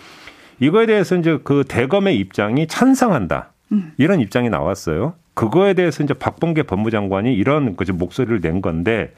이거에 0.59 0.85
대해서 0.85 1.15
이제 1.15 1.39
그 1.43 1.63
대검의 1.67 2.17
입장이 2.17 2.67
찬성한다. 2.67 3.51
음. 3.71 3.93
이런 3.97 4.19
입장이 4.19 4.49
나왔어요. 4.49 5.15
그거에 5.33 5.73
대해서 5.73 6.03
이제 6.03 6.13
박범계 6.13 6.63
법무장관이 6.63 7.33
이런 7.33 7.75
그 7.75 7.89
목소리를 7.91 8.41
낸 8.41 8.61
건데 8.61 9.13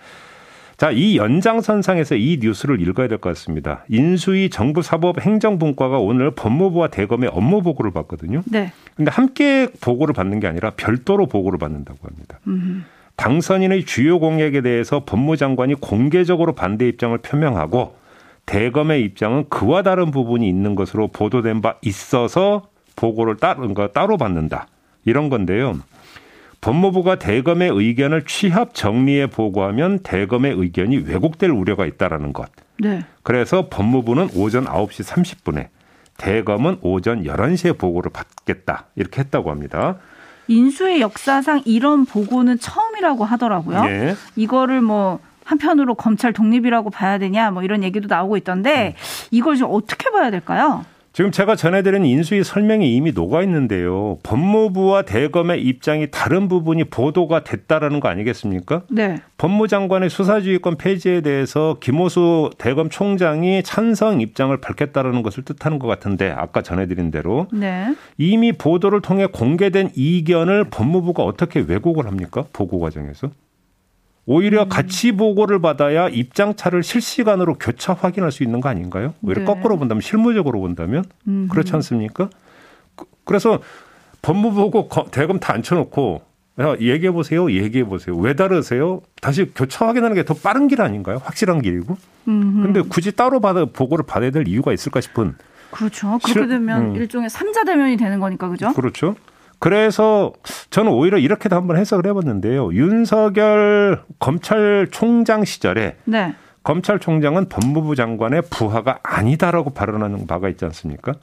자, 0.77 0.91
이 0.91 1.15
연장선상에서 1.15 2.15
이 2.15 2.39
뉴스를 2.41 2.81
읽어야 2.81 3.07
될 3.07 3.17
것 3.17 3.29
같습니다. 3.29 3.85
인수위 3.87 4.49
정부 4.49 4.81
사법 4.81 5.21
행정분과가 5.21 5.99
오늘 5.99 6.31
법무부와 6.31 6.89
대검의 6.89 7.29
업무 7.31 7.61
보고를 7.61 7.91
받거든요. 7.91 8.43
네. 8.45 8.73
근데 8.95 9.09
함께 9.09 9.69
보고를 9.79 10.13
받는 10.13 10.41
게 10.41 10.47
아니라 10.47 10.71
별도로 10.71 11.27
보고를 11.27 11.57
받는다고 11.59 11.99
합니다. 12.03 12.39
음. 12.47 12.83
당선인의 13.15 13.85
주요 13.85 14.19
공약에 14.19 14.59
대해서 14.61 15.05
법무장관이 15.05 15.75
공개적으로 15.75 16.53
반대 16.53 16.85
입장을 16.89 17.17
표명하고 17.19 17.95
대검의 18.45 19.01
입장은 19.03 19.45
그와 19.47 19.81
다른 19.81 20.11
부분이 20.11 20.47
있는 20.47 20.75
것으로 20.75 21.07
보도된 21.07 21.61
바 21.61 21.75
있어서 21.81 22.67
보고를 22.97 23.37
따로, 23.37 23.73
따로 23.93 24.17
받는다. 24.17 24.67
이런 25.05 25.29
건데요. 25.29 25.79
법무부가 26.61 27.19
대검의 27.19 27.69
의견을 27.71 28.23
취합 28.25 28.73
정리해 28.73 29.27
보고하면 29.27 29.99
대검의 29.99 30.53
의견이 30.53 30.97
왜곡될 30.97 31.49
우려가 31.49 31.85
있다라는 31.85 32.33
것. 32.33 32.49
네. 32.79 33.03
그래서 33.23 33.67
법무부는 33.69 34.29
오전 34.35 34.65
9시 34.65 35.05
30분에 35.05 35.67
대검은 36.17 36.79
오전 36.81 37.23
11시에 37.23 37.77
보고를 37.77 38.11
받겠다. 38.11 38.85
이렇게 38.95 39.21
했다고 39.21 39.51
합니다. 39.51 39.97
인수의 40.47 41.01
역사상 41.01 41.63
이런 41.65 42.05
보고는 42.05 42.59
처음이라고 42.59 43.25
하더라고요. 43.25 43.83
예. 43.87 44.15
이거를 44.35 44.81
뭐 44.81 45.19
한편으로 45.43 45.95
검찰 45.95 46.33
독립이라고 46.33 46.89
봐야 46.89 47.17
되냐 47.17 47.51
뭐 47.51 47.63
이런 47.63 47.83
얘기도 47.83 48.07
나오고 48.07 48.37
있던데 48.37 48.95
이걸 49.31 49.55
좀 49.55 49.69
어떻게 49.71 50.09
봐야 50.09 50.31
될까요? 50.31 50.83
지금 51.15 51.31
제가 51.31 51.55
전해드린 51.55 52.03
인수위 52.03 52.43
설명이 52.43 52.93
이미 52.93 53.13
녹아 53.13 53.41
있는데요. 53.43 54.17
법무부와 54.23 55.03
대검의 55.03 55.61
입장이 55.61 56.11
다른 56.11 56.49
부분이 56.49 56.83
보도가 56.89 57.45
됐다라는 57.45 58.01
거 58.01 58.09
아니겠습니까? 58.09 58.81
네. 58.89 59.21
법무장관의 59.37 60.09
수사지휘권 60.09 60.75
폐지에 60.75 61.21
대해서 61.21 61.77
김호수 61.79 62.49
대검 62.57 62.89
총장이 62.89 63.63
찬성 63.63 64.19
입장을 64.19 64.59
밝혔다라는 64.59 65.23
것을 65.23 65.45
뜻하는 65.45 65.79
것 65.79 65.87
같은데 65.87 66.29
아까 66.31 66.61
전해드린 66.61 67.11
대로 67.11 67.47
네. 67.53 67.95
이미 68.17 68.51
보도를 68.51 68.99
통해 68.99 69.25
공개된 69.25 69.91
이견을 69.95 70.65
법무부가 70.65 71.23
어떻게 71.23 71.61
왜곡을 71.61 72.07
합니까? 72.07 72.43
보고 72.51 72.81
과정에서? 72.81 73.29
오히려 74.25 74.63
음. 74.63 74.69
같이 74.69 75.11
보고를 75.11 75.59
받아야 75.61 76.09
입장차를 76.09 76.81
실시간으로 76.83 77.55
교차 77.55 77.93
확인할 77.93 78.31
수 78.31 78.43
있는 78.43 78.59
거 78.59 78.69
아닌가요? 78.69 79.13
오히려 79.21 79.41
네. 79.41 79.45
거꾸로 79.45 79.77
본다면 79.77 80.01
실무적으로 80.01 80.59
본다면 80.61 81.03
음흠. 81.27 81.49
그렇지 81.49 81.73
않습니까? 81.73 82.29
그, 82.95 83.05
그래서 83.23 83.59
법무부고 84.23 84.89
대검 85.11 85.39
다 85.39 85.53
앉혀놓고 85.53 86.21
야, 86.61 86.75
얘기해 86.79 87.11
보세요, 87.11 87.51
얘기해 87.51 87.83
보세요. 87.83 88.15
왜 88.15 88.33
다르세요? 88.33 89.01
다시 89.21 89.51
교차 89.53 89.87
확인하는 89.87 90.15
게 90.15 90.23
더 90.23 90.33
빠른 90.33 90.67
길 90.67 90.81
아닌가요? 90.81 91.19
확실한 91.23 91.61
길이고. 91.61 91.97
음흠. 92.27 92.61
근데 92.63 92.81
굳이 92.81 93.11
따로 93.11 93.39
받아 93.41 93.65
보고를 93.65 94.05
받아야 94.07 94.31
될 94.31 94.47
이유가 94.47 94.73
있을까 94.73 95.01
싶은. 95.01 95.35
그렇죠. 95.69 96.17
그렇게 96.23 96.47
되면 96.47 96.91
음. 96.91 96.95
일종의 96.95 97.29
삼자 97.29 97.63
대면이 97.65 97.97
되는 97.97 98.19
거니까 98.19 98.47
그죠? 98.47 98.71
그렇죠. 98.73 99.15
그래서 99.59 100.33
저는 100.69 100.91
오히려 100.91 101.17
이렇게도 101.17 101.55
한번 101.55 101.77
해석을 101.77 102.07
해봤는데요. 102.09 102.73
윤석열 102.73 104.03
검찰총장 104.19 105.45
시절에 105.45 105.97
네. 106.05 106.33
검찰총장은 106.63 107.49
법무부 107.49 107.95
장관의 107.95 108.43
부하가 108.49 108.99
아니다라고 109.03 109.71
발언하는 109.71 110.27
바가 110.27 110.49
있지 110.49 110.65
않습니까? 110.65 111.13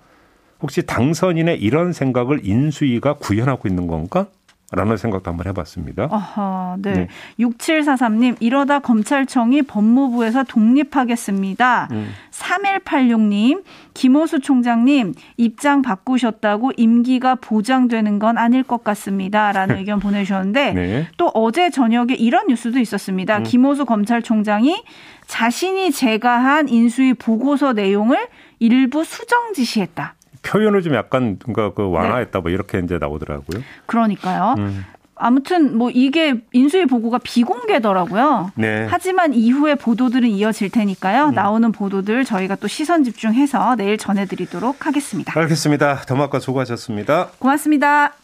혹시 0.60 0.86
당선인의 0.86 1.60
이런 1.60 1.92
생각을 1.92 2.40
인수위가 2.44 3.14
구현하고 3.14 3.68
있는 3.68 3.88
건가? 3.88 4.26
라는 4.72 4.96
생각도 4.96 5.30
한번 5.30 5.46
해봤습니다. 5.48 6.08
아하, 6.10 6.76
네. 6.78 6.92
네. 6.92 7.08
6743님, 7.38 8.36
이러다 8.40 8.78
검찰청이 8.78 9.62
법무부에서 9.62 10.44
독립하겠습니다. 10.44 11.88
음. 11.92 12.10
3186님, 12.30 13.62
김호수 13.92 14.40
총장님, 14.40 15.14
입장 15.36 15.82
바꾸셨다고 15.82 16.72
임기가 16.76 17.34
보장되는 17.36 18.18
건 18.18 18.38
아닐 18.38 18.62
것 18.62 18.82
같습니다. 18.82 19.52
라는 19.52 19.76
의견 19.78 20.00
보내주셨는데, 20.00 20.72
네. 20.72 21.06
또 21.18 21.30
어제 21.34 21.68
저녁에 21.68 22.14
이런 22.14 22.46
뉴스도 22.46 22.78
있었습니다. 22.78 23.38
음. 23.38 23.42
김호수 23.42 23.84
검찰총장이 23.84 24.82
자신이 25.26 25.92
제가 25.92 26.42
한 26.42 26.68
인수위 26.68 27.14
보고서 27.14 27.74
내용을 27.74 28.26
일부 28.58 29.04
수정 29.04 29.52
지시했다. 29.52 30.14
표현을 30.42 30.82
좀 30.82 30.94
약간 30.94 31.38
뭔가 31.44 31.72
그 31.72 31.88
완화했다 31.90 32.40
뭐 32.40 32.50
이렇게 32.50 32.78
이제 32.78 32.98
나오더라고요. 32.98 33.62
그러니까요. 33.86 34.54
음. 34.58 34.84
아무튼 35.14 35.78
뭐 35.78 35.90
이게 35.90 36.34
인수위 36.52 36.86
보고가 36.86 37.18
비공개더라고요. 37.22 38.50
네. 38.56 38.86
하지만 38.90 39.34
이후에 39.34 39.76
보도들은 39.76 40.28
이어질 40.28 40.70
테니까요. 40.70 41.26
음. 41.26 41.34
나오는 41.34 41.70
보도들 41.70 42.24
저희가 42.24 42.56
또 42.56 42.66
시선 42.66 43.04
집중해서 43.04 43.76
내일 43.76 43.98
전해드리도록 43.98 44.86
하겠습니다. 44.86 45.38
알겠습니다. 45.38 45.98
더마과 46.06 46.40
수고하셨습니다. 46.40 47.28
고맙습니다. 47.38 48.14